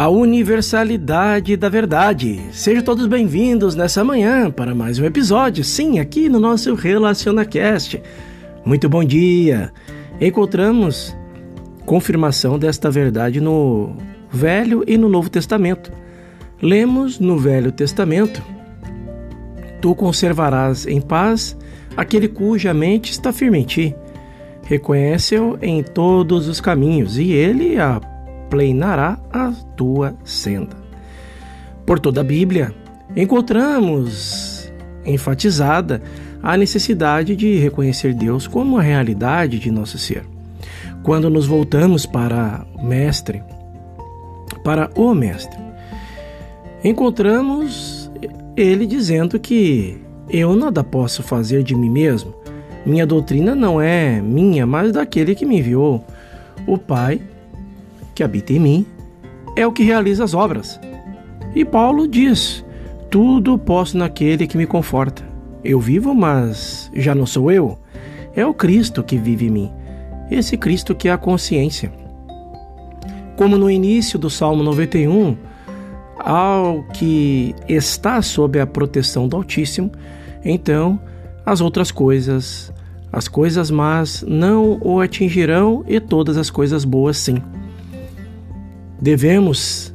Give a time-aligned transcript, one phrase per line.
[0.00, 2.40] a universalidade da verdade.
[2.52, 8.02] Sejam todos bem-vindos nessa manhã para mais um episódio, sim, aqui no nosso RelacionaCast.
[8.64, 9.70] Muito bom dia!
[10.18, 11.14] Encontramos
[11.84, 13.94] confirmação desta verdade no
[14.32, 15.92] Velho e no Novo Testamento.
[16.62, 18.42] Lemos no Velho Testamento:
[19.82, 21.54] Tu conservarás em paz
[21.94, 23.94] aquele cuja mente está firme em ti.
[24.64, 28.00] Reconhece-o em todos os caminhos, e ele a
[28.50, 30.76] plenará a tua senda.
[31.86, 32.74] Por toda a Bíblia,
[33.16, 34.70] encontramos
[35.06, 36.02] enfatizada
[36.42, 40.24] a necessidade de reconhecer Deus como a realidade de nosso ser.
[41.02, 43.42] Quando nos voltamos para o Mestre,
[44.62, 45.58] para o Mestre,
[46.84, 48.10] encontramos
[48.56, 52.34] ele dizendo que eu nada posso fazer de mim mesmo.
[52.84, 56.04] Minha doutrina não é minha, mas daquele que me enviou.
[56.66, 57.20] O Pai
[58.20, 58.86] que habita em mim
[59.56, 60.78] é o que realiza as obras.
[61.54, 62.62] E Paulo diz:
[63.08, 65.24] Tudo posso naquele que me conforta.
[65.64, 67.78] Eu vivo, mas já não sou eu.
[68.36, 69.72] É o Cristo que vive em mim.
[70.30, 71.90] Esse Cristo que é a consciência.
[73.38, 75.34] Como no início do Salmo 91,
[76.18, 79.90] ao que está sob a proteção do Altíssimo,
[80.44, 81.00] então
[81.46, 82.70] as outras coisas,
[83.10, 87.42] as coisas más, não o atingirão e todas as coisas boas sim.
[89.00, 89.94] Devemos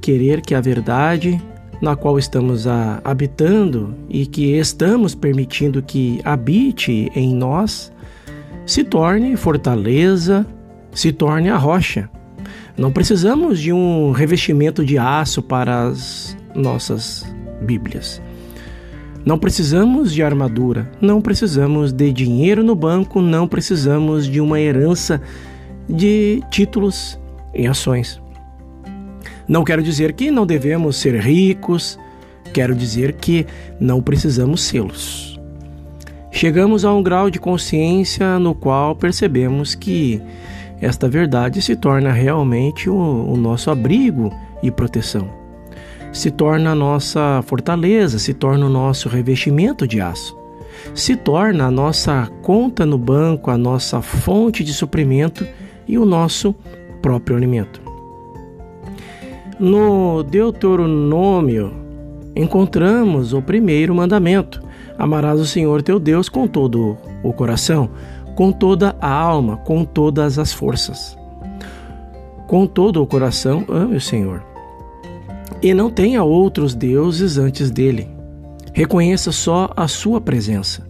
[0.00, 1.40] querer que a verdade
[1.80, 7.92] na qual estamos a, habitando e que estamos permitindo que habite em nós
[8.64, 10.46] se torne fortaleza,
[10.92, 12.08] se torne a rocha.
[12.76, 17.24] Não precisamos de um revestimento de aço para as nossas
[17.62, 18.20] Bíblias.
[19.24, 25.20] Não precisamos de armadura, não precisamos de dinheiro no banco, não precisamos de uma herança
[25.88, 27.18] de títulos
[27.54, 28.20] em ações.
[29.48, 31.98] Não quero dizer que não devemos ser ricos,
[32.52, 33.46] quero dizer que
[33.78, 35.40] não precisamos sê-los.
[36.30, 40.20] Chegamos a um grau de consciência no qual percebemos que
[40.80, 44.30] esta verdade se torna realmente o, o nosso abrigo
[44.62, 45.30] e proteção.
[46.12, 50.36] Se torna a nossa fortaleza, se torna o nosso revestimento de aço.
[50.94, 55.46] Se torna a nossa conta no banco, a nossa fonte de suprimento
[55.86, 56.54] e o nosso
[57.00, 57.80] próprio alimento.
[59.58, 61.72] No Deuteronômio,
[62.36, 64.62] encontramos o primeiro mandamento:
[64.98, 67.88] Amarás o Senhor teu Deus com todo o coração,
[68.34, 71.16] com toda a alma, com todas as forças.
[72.46, 74.44] Com todo o coração, ame o Senhor.
[75.62, 78.08] E não tenha outros deuses antes dele.
[78.74, 80.86] Reconheça só a sua presença.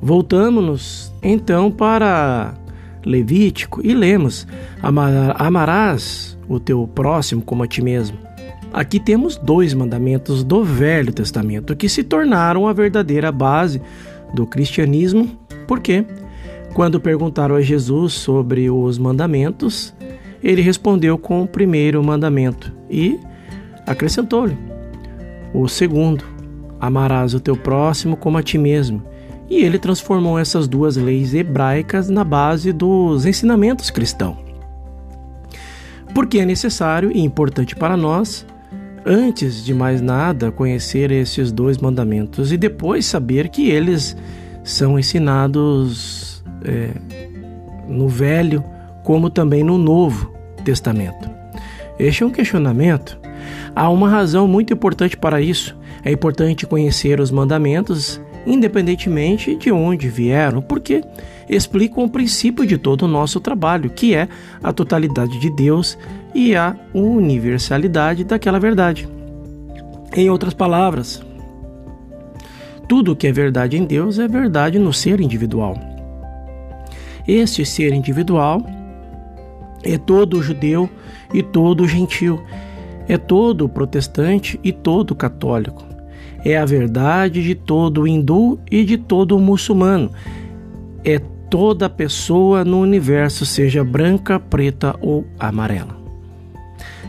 [0.00, 2.54] Voltamos-nos então para
[3.06, 4.46] Levítico e lemos:
[5.38, 8.18] Amarás o teu próximo como a ti mesmo.
[8.72, 13.80] Aqui temos dois mandamentos do Velho Testamento que se tornaram a verdadeira base
[14.34, 15.30] do cristianismo,
[15.68, 16.04] porque
[16.74, 19.94] quando perguntaram a Jesus sobre os mandamentos,
[20.42, 23.18] ele respondeu com o primeiro mandamento e
[23.86, 24.58] acrescentou-lhe
[25.54, 26.24] o segundo:
[26.80, 29.02] amarás o teu próximo como a ti mesmo.
[29.48, 34.46] E ele transformou essas duas leis hebraicas na base dos ensinamentos cristãos
[36.16, 38.46] porque é necessário e importante para nós,
[39.04, 44.16] antes de mais nada, conhecer esses dois mandamentos e depois saber que eles
[44.64, 46.88] são ensinados é,
[47.86, 48.64] no Velho
[49.04, 50.34] como também no Novo
[50.64, 51.28] Testamento.
[51.98, 53.18] Este é um questionamento.
[53.74, 55.76] Há uma razão muito importante para isso.
[56.02, 61.02] É importante conhecer os mandamentos independentemente de onde vieram, porque
[61.48, 64.28] explicam o princípio de todo o nosso trabalho, que é
[64.62, 65.98] a totalidade de Deus
[66.34, 69.08] e a universalidade daquela verdade.
[70.14, 71.22] Em outras palavras,
[72.88, 75.76] tudo que é verdade em Deus é verdade no ser individual.
[77.26, 78.64] Este ser individual
[79.82, 80.88] é todo judeu
[81.34, 82.40] e todo gentil,
[83.08, 85.95] é todo protestante e todo católico.
[86.48, 90.12] É a verdade de todo hindu e de todo muçulmano.
[91.04, 91.18] É
[91.50, 95.98] toda pessoa no universo, seja branca, preta ou amarela.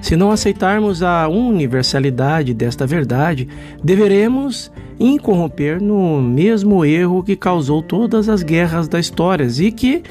[0.00, 3.46] Se não aceitarmos a universalidade desta verdade,
[3.84, 10.02] deveremos incorromper no mesmo erro que causou todas as guerras da história e que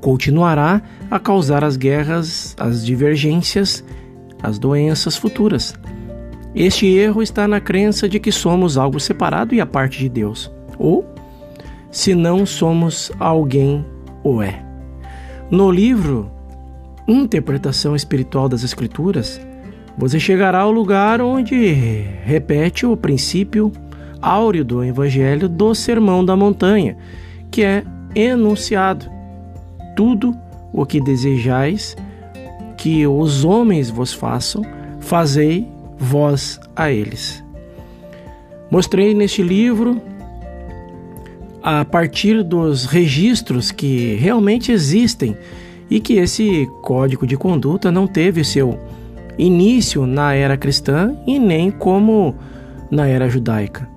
[0.00, 3.84] continuará a causar as guerras, as divergências,
[4.42, 5.72] as doenças futuras.
[6.54, 10.50] Este erro está na crença de que somos algo separado e a parte de Deus,
[10.78, 11.06] ou
[11.90, 13.84] se não somos alguém
[14.22, 14.62] ou é.
[15.50, 16.30] No livro
[17.08, 19.40] Interpretação Espiritual das Escrituras,
[19.96, 21.54] você chegará ao lugar onde
[22.24, 23.72] repete o princípio
[24.20, 26.96] áureo do Evangelho do Sermão da Montanha,
[27.50, 27.82] que é
[28.14, 29.06] enunciado:
[29.96, 30.34] tudo
[30.72, 31.96] o que desejais
[32.76, 34.62] que os homens vos façam,
[35.00, 37.42] fazei vós a eles.
[38.70, 40.00] Mostrei neste livro,
[41.62, 45.36] a partir dos registros que realmente existem
[45.88, 48.78] e que esse código de conduta não teve seu
[49.38, 52.34] início na era cristã e nem como
[52.90, 53.88] na era judaica.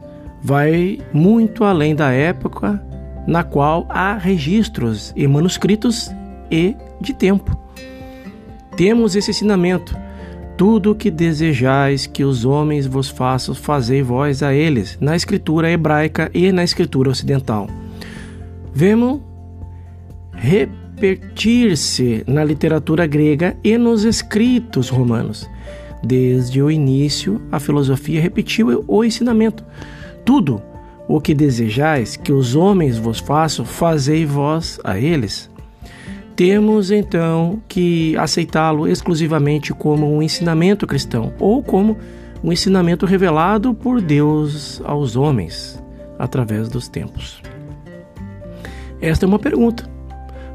[0.42, 2.82] Vai muito além da época
[3.28, 6.12] na qual há registros e manuscritos
[6.52, 7.58] e de tempo.
[8.78, 9.98] Temos esse ensinamento.
[10.58, 15.70] Tudo o que desejais que os homens vos façam, fazei vós a eles, na escritura
[15.70, 17.68] hebraica e na escritura ocidental.
[18.74, 19.20] Vemos
[20.32, 25.50] repetir-se na literatura grega e nos escritos romanos.
[26.02, 29.66] Desde o início, a filosofia repetiu o ensinamento.
[30.24, 30.62] Tudo
[31.08, 35.50] o que desejais que os homens vos façam, fazei vós a eles.
[36.36, 41.98] Temos então que aceitá-lo exclusivamente como um ensinamento cristão ou como
[42.44, 45.82] um ensinamento revelado por Deus aos homens
[46.20, 47.42] através dos tempos.
[49.02, 49.90] Esta é uma pergunta.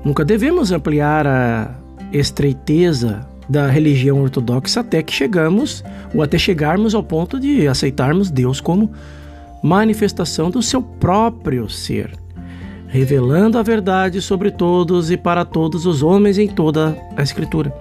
[0.05, 1.75] Nunca devemos ampliar a
[2.13, 5.83] estreiteza da religião ortodoxa até que chegamos
[6.15, 8.93] ou até chegarmos ao ponto de aceitarmos Deus como
[9.63, 12.13] manifestação do seu próprio ser,
[12.91, 17.73] revelando a verdade sobre todos e para todos os homens em toda a Escritura.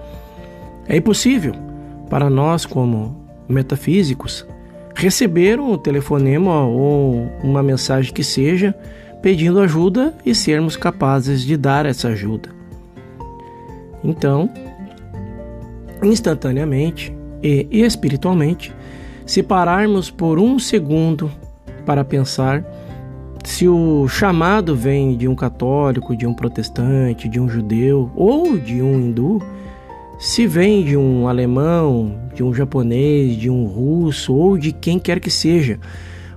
[0.88, 1.52] É impossível
[2.08, 3.16] para nós, como
[3.48, 4.46] metafísicos,
[4.94, 8.72] receber um telefonema ou uma mensagem que seja
[9.20, 12.48] pedindo ajuda e sermos capazes de dar essa ajuda.
[14.04, 14.48] Então,
[16.02, 17.12] instantaneamente
[17.42, 18.72] e espiritualmente,
[19.26, 21.30] se pararmos por um segundo
[21.84, 22.64] para pensar
[23.44, 28.82] se o chamado vem de um católico, de um protestante, de um judeu ou de
[28.82, 29.42] um hindu,
[30.18, 35.20] se vem de um alemão, de um japonês, de um russo ou de quem quer
[35.20, 35.78] que seja,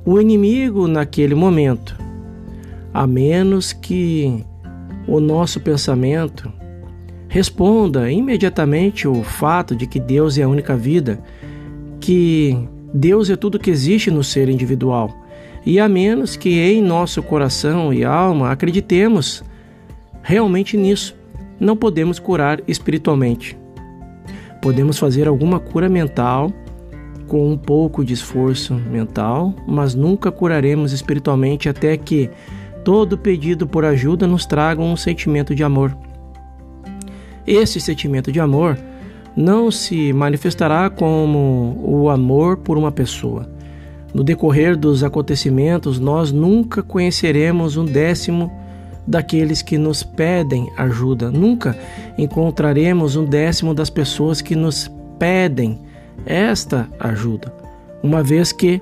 [0.05, 1.97] o inimigo naquele momento,
[2.93, 4.43] a menos que
[5.07, 6.51] o nosso pensamento
[7.27, 11.19] responda imediatamente o fato de que Deus é a única vida,
[11.99, 12.57] que
[12.93, 15.22] Deus é tudo que existe no ser individual
[15.65, 19.43] e a menos que em nosso coração e alma acreditemos
[20.21, 21.15] realmente nisso,
[21.59, 23.57] não podemos curar espiritualmente.
[24.61, 26.51] Podemos fazer alguma cura mental
[27.27, 32.29] com um pouco de esforço mental, mas nunca curaremos espiritualmente até que
[32.83, 35.95] todo pedido por ajuda nos traga um sentimento de amor.
[37.45, 38.77] Esse sentimento de amor
[39.35, 43.49] não se manifestará como o amor por uma pessoa,
[44.13, 48.51] no decorrer dos acontecimentos, nós nunca conheceremos um décimo
[49.05, 51.77] daqueles que nos pedem ajuda, nunca
[52.17, 54.89] encontraremos um décimo das pessoas que nos
[55.19, 55.79] pedem
[56.25, 57.53] esta ajuda,
[58.01, 58.81] uma vez que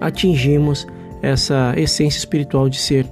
[0.00, 0.86] atingimos
[1.20, 3.06] essa essência espiritual de ser.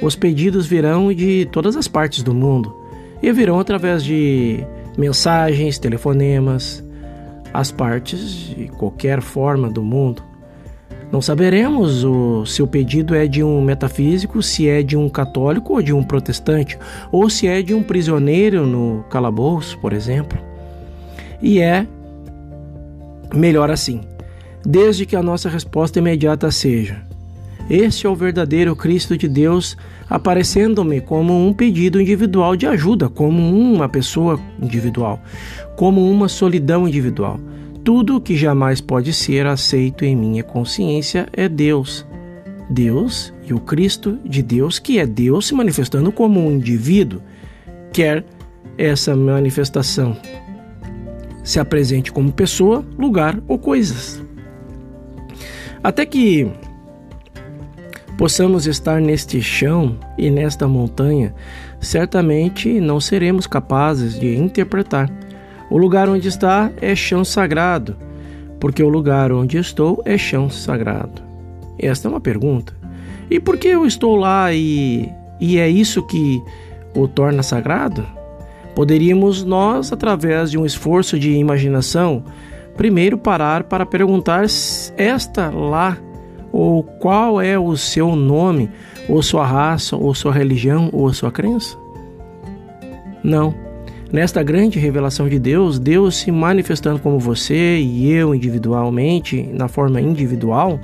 [0.00, 2.74] Os pedidos virão de todas as partes do mundo
[3.22, 4.64] e virão através de
[4.96, 6.82] mensagens, telefonemas,
[7.52, 10.29] as partes de qualquer forma do mundo.
[11.12, 15.74] Não saberemos o, se o pedido é de um metafísico, se é de um católico
[15.74, 16.78] ou de um protestante,
[17.10, 20.38] ou se é de um prisioneiro no calabouço, por exemplo.
[21.42, 21.84] E é
[23.34, 24.02] melhor assim,
[24.64, 27.02] desde que a nossa resposta imediata seja:
[27.68, 29.76] Este é o verdadeiro Cristo de Deus
[30.08, 35.20] aparecendo-me como um pedido individual de ajuda, como uma pessoa individual,
[35.76, 37.40] como uma solidão individual.
[37.92, 42.06] Tudo que jamais pode ser aceito em minha consciência é Deus.
[42.70, 47.20] Deus e o Cristo de Deus, que é Deus se manifestando como um indivíduo,
[47.92, 48.24] quer
[48.78, 50.16] essa manifestação
[51.42, 54.22] se apresente como pessoa, lugar ou coisas.
[55.82, 56.48] Até que
[58.16, 61.34] possamos estar neste chão e nesta montanha,
[61.80, 65.10] certamente não seremos capazes de interpretar
[65.70, 67.96] o lugar onde está é chão sagrado,
[68.58, 71.22] porque o lugar onde estou é chão sagrado.
[71.78, 72.74] Esta é uma pergunta.
[73.30, 75.08] E por que eu estou lá e,
[75.40, 76.42] e é isso que
[76.94, 78.04] o torna sagrado?
[78.74, 82.24] Poderíamos nós, através de um esforço de imaginação,
[82.76, 84.44] primeiro parar para perguntar
[84.96, 85.96] esta lá
[86.52, 88.70] ou qual é o seu nome,
[89.08, 91.76] ou sua raça, ou sua religião, ou sua crença?
[93.22, 93.69] Não.
[94.12, 100.00] Nesta grande revelação de Deus, Deus se manifestando como você e eu individualmente, na forma
[100.00, 100.80] individual,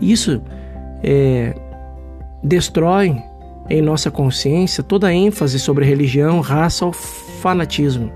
[0.00, 0.42] isso
[1.02, 1.54] é,
[2.42, 3.16] destrói
[3.70, 8.10] em nossa consciência toda a ênfase sobre religião, raça ou fanatismo.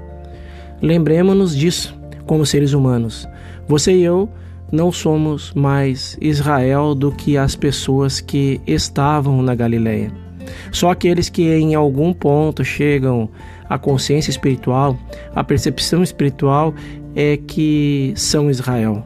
[0.83, 1.97] Lembremos-nos disso
[2.27, 3.29] como seres humanos.
[3.67, 4.29] Você e eu
[4.73, 10.13] não somos mais Israel do que as pessoas que estavam na Galileia.
[10.73, 13.29] Só aqueles que em algum ponto chegam
[13.69, 14.97] à consciência espiritual,
[15.35, 16.75] à percepção espiritual,
[17.15, 19.05] é que são Israel.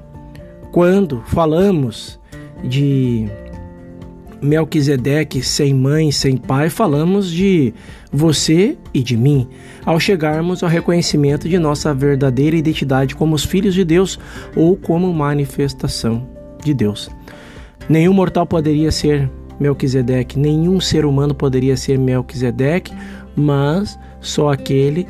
[0.71, 2.19] Quando falamos
[2.65, 3.29] de
[4.43, 7.73] Melquisedeque sem mãe, sem pai, falamos de
[8.13, 9.47] você e de mim,
[9.87, 14.19] ao chegarmos ao reconhecimento de nossa verdadeira identidade como os filhos de Deus
[14.57, 16.27] ou como manifestação
[16.63, 17.09] de Deus.
[17.89, 22.93] Nenhum mortal poderia ser Melquisedeque, nenhum ser humano poderia ser Melquisedeque,
[23.37, 25.07] mas só aquele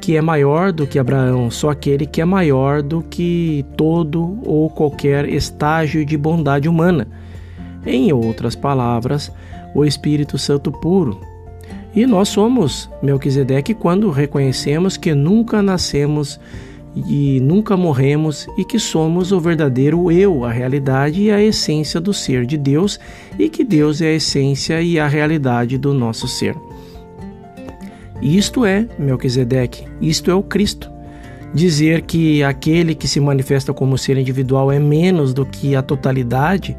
[0.00, 4.68] que é maior do que Abraão, só aquele que é maior do que todo ou
[4.68, 7.08] qualquer estágio de bondade humana.
[7.86, 9.32] Em outras palavras,
[9.74, 11.20] o Espírito Santo puro.
[11.94, 16.38] E nós somos Melquisedeque quando reconhecemos que nunca nascemos
[16.94, 22.12] e nunca morremos e que somos o verdadeiro eu, a realidade e a essência do
[22.12, 22.98] ser de Deus
[23.38, 26.56] e que Deus é a essência e a realidade do nosso ser.
[28.22, 30.88] Isto é Melquisedeque, isto é o Cristo.
[31.52, 36.76] Dizer que aquele que se manifesta como ser individual é menos do que a totalidade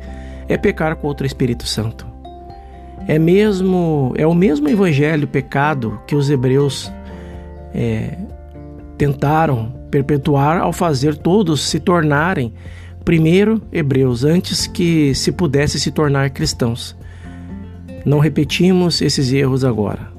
[0.47, 2.07] é pecar contra o Espírito Santo.
[3.07, 6.91] É mesmo é o mesmo evangelho pecado que os hebreus
[7.73, 8.17] é,
[8.97, 12.53] tentaram perpetuar ao fazer todos se tornarem
[13.03, 16.95] primeiro hebreus antes que se pudesse se tornar cristãos.
[18.05, 20.13] Não repetimos esses erros agora.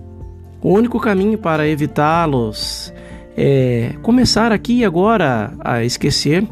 [0.65, 2.91] O único caminho para evitá-los
[3.37, 6.43] é começar aqui e agora a esquecer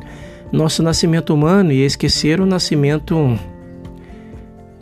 [0.52, 3.38] nosso nascimento humano e esquecer o nascimento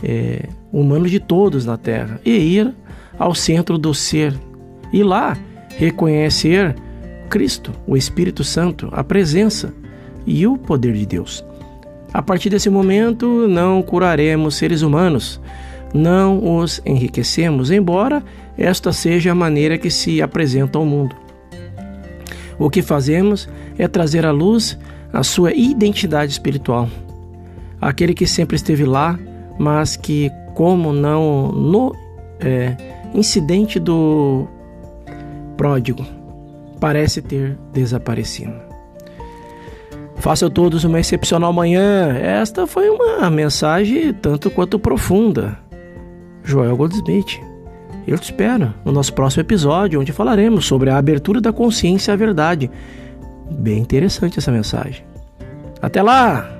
[0.03, 2.21] é, humano de todos na Terra.
[2.25, 2.75] E ir
[3.17, 4.35] ao centro do ser.
[4.93, 5.39] E lá
[5.77, 6.75] reconhecer
[7.29, 9.73] Cristo, o Espírito Santo, a presença
[10.27, 11.45] e o poder de Deus.
[12.13, 15.41] A partir desse momento, não curaremos seres humanos,
[15.93, 18.23] não os enriquecemos, embora
[18.57, 21.17] esta seja a maneira que se apresenta ao mundo.
[22.59, 24.79] O que fazemos é trazer à luz
[25.13, 26.89] a sua identidade espiritual.
[27.81, 29.19] Aquele que sempre esteve lá,
[29.59, 31.97] mas que, como não no
[32.39, 32.77] é,
[33.15, 34.47] incidente do
[35.57, 36.05] pródigo,
[36.79, 38.53] parece ter desaparecido.
[40.17, 42.15] Faça a todos uma excepcional manhã.
[42.15, 45.59] Esta foi uma mensagem tanto quanto profunda.
[46.45, 47.41] Joel Goldsmith.
[48.07, 52.17] Eu te espero no nosso próximo episódio, onde falaremos sobre a abertura da consciência à
[52.17, 52.71] verdade.
[53.51, 55.05] Bem interessante essa mensagem.
[55.81, 56.60] Até lá!